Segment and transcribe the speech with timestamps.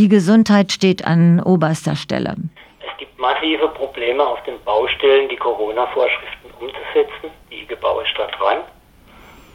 [0.00, 2.34] Die Gesundheit steht an oberster Stelle.
[2.80, 7.30] Es gibt massive Probleme auf den Baustellen, die Corona-Vorschriften umzusetzen.
[7.50, 8.60] Die IG Bau ist da dran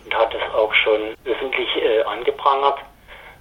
[0.06, 2.78] und hat es auch schon öffentlich äh, angeprangert.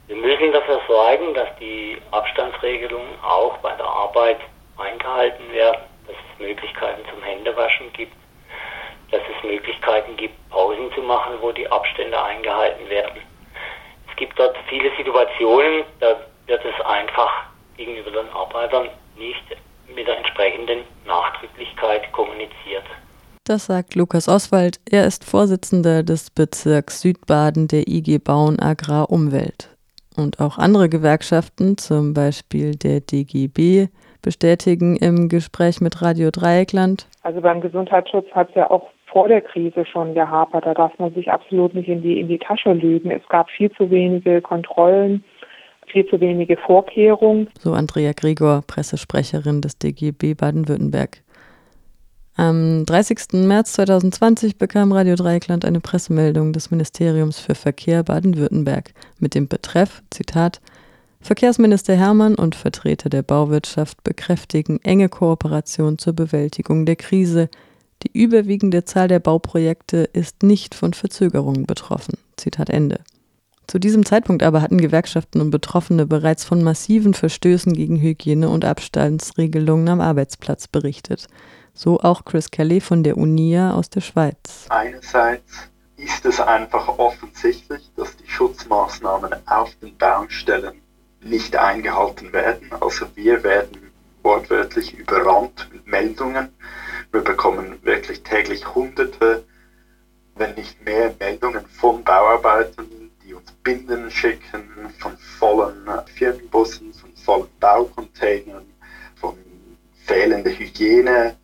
[0.06, 4.38] Wir müssen dafür sorgen, dass die Abstandsregelungen auch bei der Arbeit
[4.78, 8.14] eingehalten werden, dass es Möglichkeiten zum Händewaschen gibt,
[9.10, 13.20] dass es Möglichkeiten gibt, Pausen zu machen, wo die Abstände eingehalten werden.
[14.08, 16.16] Es gibt dort viele Situationen, da
[16.46, 17.30] wird es einfach
[17.76, 19.44] gegenüber den Arbeitern nicht
[19.94, 22.84] mit der entsprechenden Nachdrücklichkeit kommuniziert.
[23.44, 24.80] Das sagt Lukas Oswald.
[24.90, 29.76] Er ist Vorsitzender des Bezirks Südbaden der IG Bauen Agrar Umwelt.
[30.16, 33.88] Und auch andere Gewerkschaften, zum Beispiel der DGB,
[34.22, 37.06] bestätigen im Gespräch mit Radio Dreieckland.
[37.22, 40.64] Also beim Gesundheitsschutz hat es ja auch vor der Krise schon gehapert.
[40.64, 43.10] Da darf man sich absolut nicht in die, in die Tasche lügen.
[43.10, 45.22] Es gab viel zu wenige Kontrollen,
[45.94, 47.48] viel zu wenige Vorkehrungen.
[47.60, 51.22] So Andrea Gregor, Pressesprecherin des DGB Baden-Württemberg.
[52.36, 53.46] Am 30.
[53.46, 60.02] März 2020 bekam Radio Dreieckland eine Pressemeldung des Ministeriums für Verkehr Baden-Württemberg mit dem Betreff,
[60.10, 60.60] Zitat,
[61.20, 67.48] Verkehrsminister Hermann und Vertreter der Bauwirtschaft bekräftigen enge Kooperation zur Bewältigung der Krise.
[68.02, 72.18] Die überwiegende Zahl der Bauprojekte ist nicht von Verzögerungen betroffen.
[72.36, 72.98] Zitat Ende.
[73.66, 78.64] Zu diesem Zeitpunkt aber hatten Gewerkschaften und Betroffene bereits von massiven Verstößen gegen Hygiene- und
[78.64, 81.26] Abstandsregelungen am Arbeitsplatz berichtet
[81.74, 84.66] so auch Chris Kelly von der UNIA aus der Schweiz.
[84.68, 90.80] Einerseits ist es einfach offensichtlich, dass die Schutzmaßnahmen auf den Baustellen
[91.20, 92.70] nicht eingehalten werden.
[92.80, 93.90] Also wir werden
[94.22, 96.48] wortwörtlich überrannt mit Meldungen.
[97.12, 99.44] Wir bekommen wirklich täglich Hunderte,
[100.36, 102.86] wenn nicht mehr Meldungen von Bauarbeitern,
[103.64, 104.62] Binden schicken,
[104.98, 108.62] von vollen Firmenbussen, von vollen Baucontainern,
[109.16, 109.34] von
[110.04, 111.34] fehlender Hygiene,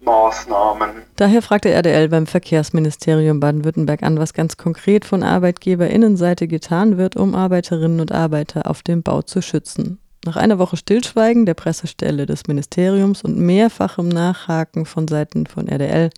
[0.00, 1.02] Maßnahmen.
[1.16, 7.34] Daher fragte RDL beim Verkehrsministerium Baden-Württemberg an, was ganz konkret von Arbeitgeberinnenseite getan wird, um
[7.34, 9.98] Arbeiterinnen und Arbeiter auf dem Bau zu schützen.
[10.24, 16.10] Nach einer Woche Stillschweigen der Pressestelle des Ministeriums und mehrfachem Nachhaken von Seiten von RDL,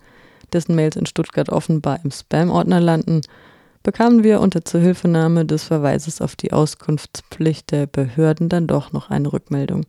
[0.52, 3.22] dessen Mails in Stuttgart offenbar im Spam-Ordner landen,
[3.82, 9.32] bekamen wir unter Zuhilfenahme des Verweises auf die Auskunftspflicht der Behörden dann doch noch eine
[9.32, 9.86] Rückmeldung.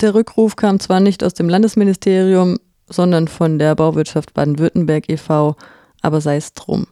[0.00, 2.58] Der Rückruf kam zwar nicht aus dem Landesministerium,
[2.88, 5.56] sondern von der Bauwirtschaft Baden-Württemberg e.V.,
[6.02, 6.86] aber sei es drum.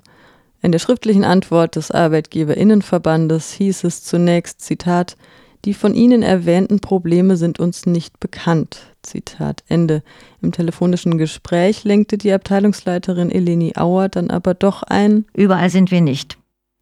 [0.62, 5.16] In der schriftlichen Antwort des Arbeitgeberinnenverbandes hieß es zunächst, Zitat,
[5.64, 8.94] die von Ihnen erwähnten Probleme sind uns nicht bekannt.
[9.02, 10.02] Zitat Ende.
[10.40, 15.24] Im telefonischen Gespräch lenkte die Abteilungsleiterin Eleni Auer dann aber doch ein.
[15.34, 16.38] Überall sind wir nicht.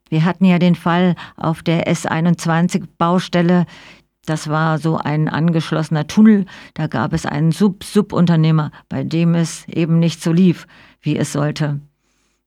[0.08, 3.66] Wir hatten ja den Fall auf der S21-Baustelle,
[4.26, 6.46] das war so ein angeschlossener Tunnel.
[6.74, 10.66] Da gab es einen Sub-Sub-Unternehmer, bei dem es eben nicht so lief,
[11.00, 11.80] wie es sollte.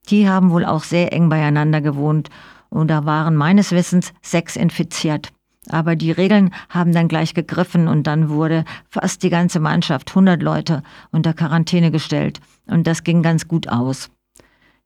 [0.09, 2.29] Die haben wohl auch sehr eng beieinander gewohnt
[2.69, 5.31] und da waren meines Wissens sechs infiziert.
[5.69, 10.41] Aber die Regeln haben dann gleich gegriffen und dann wurde fast die ganze Mannschaft, 100
[10.41, 12.41] Leute, unter Quarantäne gestellt.
[12.67, 14.09] Und das ging ganz gut aus.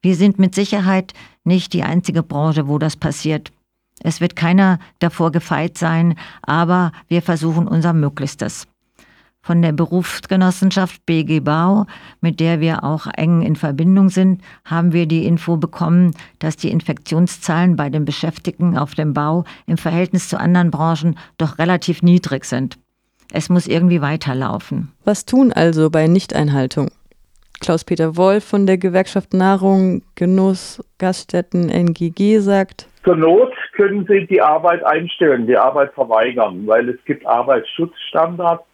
[0.01, 3.51] Wir sind mit Sicherheit nicht die einzige Branche, wo das passiert.
[4.03, 8.67] Es wird keiner davor gefeit sein, aber wir versuchen unser Möglichstes.
[9.41, 11.85] Von der Berufsgenossenschaft BG Bau,
[12.19, 16.69] mit der wir auch eng in Verbindung sind, haben wir die Info bekommen, dass die
[16.69, 22.45] Infektionszahlen bei den Beschäftigten auf dem Bau im Verhältnis zu anderen Branchen doch relativ niedrig
[22.45, 22.77] sind.
[23.31, 24.91] Es muss irgendwie weiterlaufen.
[25.05, 26.89] Was tun also bei Nichteinhaltung?
[27.59, 34.41] Klaus-Peter Wolf von der Gewerkschaft Nahrung, Genuss, Gaststätten NGG sagt, zur Not können Sie die
[34.41, 38.65] Arbeit einstellen, die Arbeit verweigern, weil es gibt Arbeitsschutzstandards,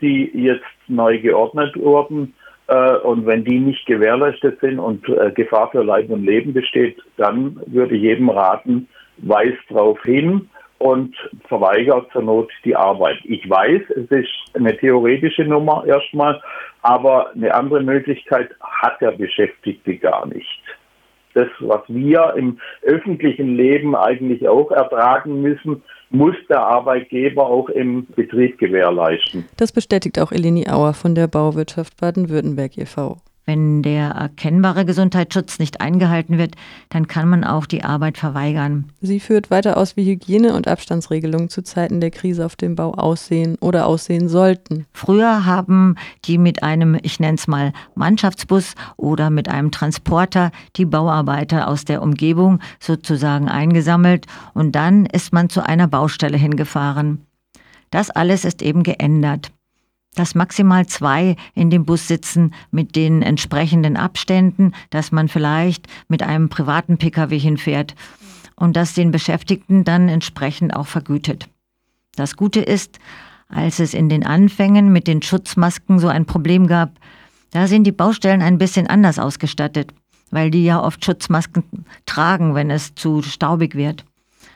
[0.00, 2.34] die jetzt neu geordnet wurden.
[2.68, 6.98] Äh, und wenn die nicht gewährleistet sind und äh, Gefahr für Leib und Leben besteht,
[7.16, 8.88] dann würde ich jedem raten,
[9.18, 10.48] weist darauf hin
[10.78, 11.16] und
[11.48, 13.18] verweigert zur Not die Arbeit.
[13.24, 16.40] Ich weiß, es ist eine theoretische Nummer erstmal,
[16.82, 20.62] aber eine andere Möglichkeit hat der Beschäftigte gar nicht
[21.38, 28.06] das, was wir im öffentlichen Leben eigentlich auch ertragen müssen, muss der Arbeitgeber auch im
[28.16, 29.44] Betrieb gewährleisten.
[29.56, 33.18] Das bestätigt auch Eleni Auer von der Bauwirtschaft Baden-Württemberg e.V.
[33.48, 36.54] Wenn der erkennbare Gesundheitsschutz nicht eingehalten wird,
[36.90, 38.92] dann kann man auch die Arbeit verweigern.
[39.00, 42.92] Sie führt weiter aus, wie Hygiene- und Abstandsregelungen zu Zeiten der Krise auf dem Bau
[42.92, 44.84] aussehen oder aussehen sollten.
[44.92, 45.94] Früher haben
[46.26, 51.86] die mit einem, ich nenne es mal, Mannschaftsbus oder mit einem Transporter die Bauarbeiter aus
[51.86, 57.24] der Umgebung sozusagen eingesammelt und dann ist man zu einer Baustelle hingefahren.
[57.90, 59.52] Das alles ist eben geändert.
[60.18, 66.24] Dass maximal zwei in dem Bus sitzen mit den entsprechenden Abständen, dass man vielleicht mit
[66.24, 67.94] einem privaten Pkw hinfährt
[68.56, 71.48] und das den Beschäftigten dann entsprechend auch vergütet.
[72.16, 72.98] Das Gute ist,
[73.48, 76.90] als es in den Anfängen mit den Schutzmasken so ein Problem gab,
[77.52, 79.94] da sind die Baustellen ein bisschen anders ausgestattet,
[80.32, 81.62] weil die ja oft Schutzmasken
[82.06, 84.04] tragen, wenn es zu staubig wird.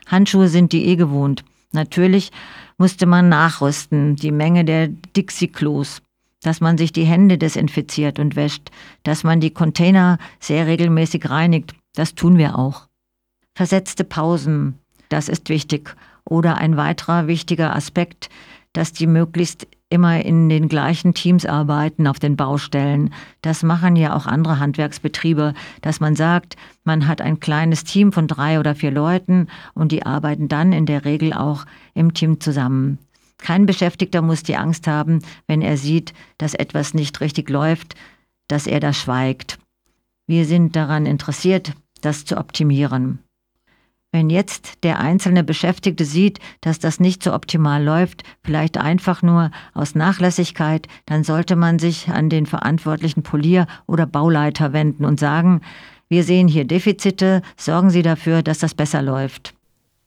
[0.07, 1.45] Handschuhe sind die eh gewohnt.
[1.71, 2.31] Natürlich
[2.77, 6.01] musste man nachrüsten, die Menge der Dixie-Klos,
[6.41, 8.69] dass man sich die Hände desinfiziert und wäscht,
[9.03, 11.73] dass man die Container sehr regelmäßig reinigt.
[11.95, 12.87] Das tun wir auch.
[13.55, 14.79] Versetzte Pausen,
[15.09, 15.95] das ist wichtig.
[16.25, 18.29] Oder ein weiterer wichtiger Aspekt,
[18.73, 23.13] dass die möglichst immer in den gleichen Teams arbeiten auf den Baustellen.
[23.41, 28.27] Das machen ja auch andere Handwerksbetriebe, dass man sagt, man hat ein kleines Team von
[28.27, 32.97] drei oder vier Leuten und die arbeiten dann in der Regel auch im Team zusammen.
[33.37, 37.95] Kein Beschäftigter muss die Angst haben, wenn er sieht, dass etwas nicht richtig läuft,
[38.47, 39.59] dass er da schweigt.
[40.25, 43.19] Wir sind daran interessiert, das zu optimieren.
[44.13, 49.49] Wenn jetzt der einzelne Beschäftigte sieht, dass das nicht so optimal läuft, vielleicht einfach nur
[49.73, 55.61] aus Nachlässigkeit, dann sollte man sich an den verantwortlichen Polier oder Bauleiter wenden und sagen,
[56.09, 59.55] wir sehen hier Defizite, sorgen Sie dafür, dass das besser läuft.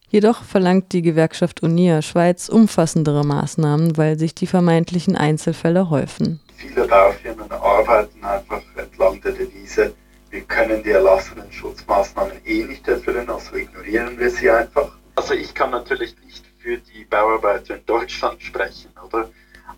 [0.07, 6.39] Jedoch verlangt die Gewerkschaft UNIA Schweiz umfassendere Maßnahmen, weil sich die vermeintlichen Einzelfälle häufen.
[6.55, 9.93] Viele Baufirmen arbeiten einfach entlang der Devise,
[10.37, 14.95] wir können die erlassenen Schutzmaßnahmen eh nicht erfüllen, also ignorieren wir sie einfach.
[15.15, 19.31] Also ich kann natürlich nicht für die Bauarbeiter in Deutschland sprechen, oder?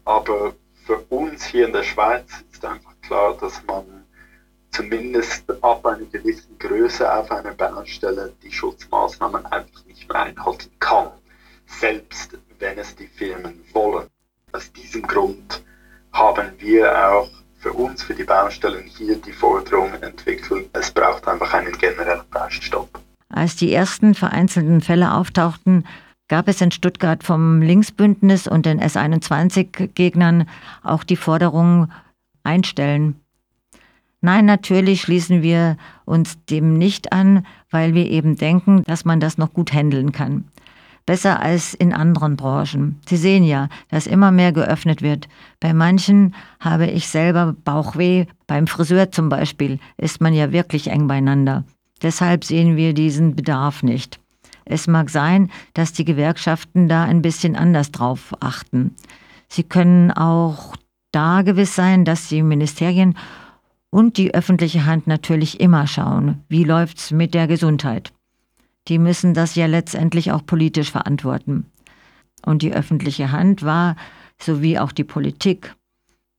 [0.04, 0.54] Aber
[0.86, 3.86] für uns hier in der Schweiz ist einfach klar, dass man
[4.72, 11.12] zumindest ab einer gewissen Größe auf einer Baustelle die Schutzmaßnahmen einfach nicht mehr einhalten kann,
[11.68, 14.10] selbst wenn es die Firmen wollen.
[14.52, 15.64] Aus diesem Grund
[16.12, 21.54] haben wir auch für uns, für die Baustellen hier die Forderung entwickelt, es braucht einfach
[21.54, 23.00] einen generellen Baustopp.
[23.30, 25.86] Als die ersten vereinzelten Fälle auftauchten,
[26.30, 30.48] gab es in Stuttgart vom Linksbündnis und den S21-Gegnern
[30.84, 31.92] auch die Forderung
[32.44, 33.20] einstellen.
[34.22, 39.38] Nein, natürlich schließen wir uns dem nicht an, weil wir eben denken, dass man das
[39.38, 40.46] noch gut handeln kann
[41.10, 43.00] besser als in anderen Branchen.
[43.08, 45.28] Sie sehen ja, dass immer mehr geöffnet wird.
[45.60, 51.08] Bei manchen habe ich selber Bauchweh, beim Friseur zum Beispiel ist man ja wirklich eng
[51.08, 51.64] beieinander.
[52.04, 54.20] Deshalb sehen wir diesen Bedarf nicht.
[54.66, 58.94] Es mag sein, dass die Gewerkschaften da ein bisschen anders drauf achten.
[59.48, 60.76] Sie können auch
[61.12, 63.18] da gewiss sein, dass die Ministerien
[63.90, 68.14] und die öffentliche Hand natürlich immer schauen, wie läuft's mit der Gesundheit
[68.88, 71.66] die müssen das ja letztendlich auch politisch verantworten.
[72.46, 73.96] Und die öffentliche Hand war,
[74.40, 75.76] sowie auch die Politik,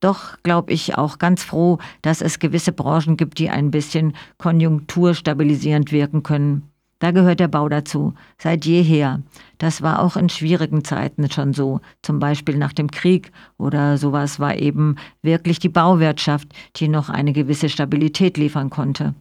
[0.01, 5.91] doch, glaube ich, auch ganz froh, dass es gewisse Branchen gibt, die ein bisschen konjunkturstabilisierend
[5.91, 6.63] wirken können.
[6.97, 9.21] Da gehört der Bau dazu, seit jeher.
[9.57, 14.39] Das war auch in schwierigen Zeiten schon so, zum Beispiel nach dem Krieg oder sowas
[14.39, 19.15] war eben wirklich die Bauwirtschaft, die noch eine gewisse Stabilität liefern konnte.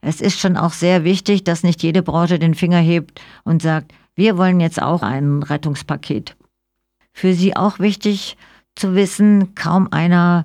[0.00, 3.92] Es ist schon auch sehr wichtig, dass nicht jede Branche den Finger hebt und sagt,
[4.14, 6.36] wir wollen jetzt auch ein Rettungspaket.
[7.12, 8.36] Für sie auch wichtig
[8.74, 10.44] zu wissen, kaum einer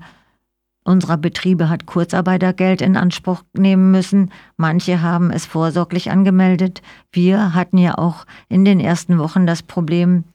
[0.84, 4.32] unserer Betriebe hat Kurzarbeitergeld in Anspruch nehmen müssen.
[4.56, 6.82] Manche haben es vorsorglich angemeldet.
[7.12, 10.26] Wir hatten ja auch in den ersten Wochen das Problem,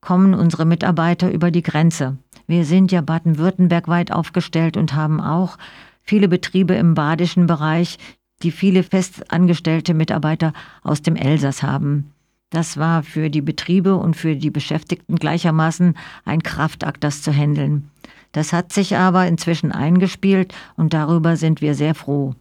[0.00, 2.18] kommen unsere Mitarbeiter über die Grenze.
[2.46, 5.56] Wir sind ja baden-württemberg weit aufgestellt und haben auch
[6.02, 7.98] viele Betriebe im badischen Bereich,
[8.42, 10.52] die viele festangestellte Mitarbeiter
[10.82, 12.12] aus dem Elsass haben.
[12.50, 17.90] Das war für die Betriebe und für die Beschäftigten gleichermaßen ein Kraftakt, das zu handeln.
[18.32, 22.34] Das hat sich aber inzwischen eingespielt und darüber sind wir sehr froh.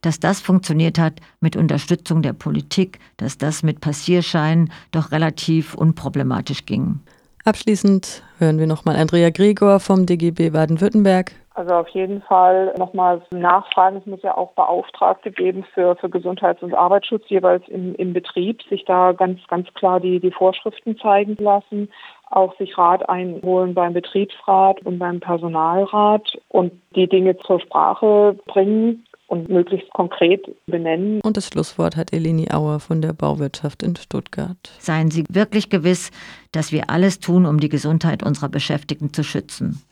[0.00, 6.64] Dass das funktioniert hat mit Unterstützung der Politik, dass das mit Passierscheinen doch relativ unproblematisch
[6.64, 7.00] ging.
[7.44, 11.32] Abschließend hören wir nochmal Andrea Gregor vom DGB Baden-Württemberg.
[11.54, 13.98] Also auf jeden Fall nochmal nachfragen.
[13.98, 18.62] Es muss ja auch Beauftragte geben für, für Gesundheits- und Arbeitsschutz jeweils im, im Betrieb,
[18.70, 21.90] sich da ganz, ganz klar die, die Vorschriften zeigen lassen,
[22.30, 29.04] auch sich Rat einholen beim Betriebsrat und beim Personalrat und die Dinge zur Sprache bringen
[29.30, 31.20] und möglichst konkret benennen.
[31.22, 34.58] Und das Schlusswort hat Eleni Auer von der Bauwirtschaft in Stuttgart.
[34.80, 36.10] Seien Sie wirklich gewiss,
[36.50, 39.82] dass wir alles tun, um die Gesundheit unserer Beschäftigten zu schützen.